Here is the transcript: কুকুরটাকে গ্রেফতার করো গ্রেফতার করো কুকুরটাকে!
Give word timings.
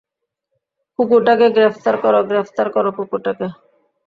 কুকুরটাকে 0.99 1.47
গ্রেফতার 1.55 1.95
করো 2.03 2.19
গ্রেফতার 2.29 2.67
করো 2.75 2.89
কুকুরটাকে! 2.97 3.47